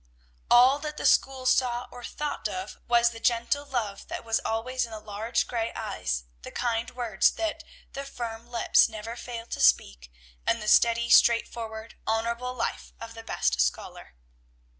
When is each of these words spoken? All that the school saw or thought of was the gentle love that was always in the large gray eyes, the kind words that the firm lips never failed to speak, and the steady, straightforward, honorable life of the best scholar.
All 0.49 0.79
that 0.79 0.97
the 0.97 1.05
school 1.05 1.45
saw 1.45 1.87
or 1.91 2.03
thought 2.03 2.47
of 2.47 2.79
was 2.87 3.11
the 3.11 3.19
gentle 3.19 3.63
love 3.67 4.07
that 4.07 4.23
was 4.25 4.39
always 4.43 4.83
in 4.83 4.89
the 4.89 4.99
large 4.99 5.45
gray 5.45 5.71
eyes, 5.75 6.23
the 6.41 6.49
kind 6.49 6.89
words 6.89 7.29
that 7.33 7.63
the 7.93 8.03
firm 8.03 8.47
lips 8.49 8.89
never 8.89 9.15
failed 9.15 9.51
to 9.51 9.61
speak, 9.61 10.11
and 10.47 10.59
the 10.59 10.67
steady, 10.67 11.11
straightforward, 11.11 11.97
honorable 12.07 12.55
life 12.55 12.93
of 12.99 13.13
the 13.13 13.21
best 13.21 13.61
scholar. 13.61 14.15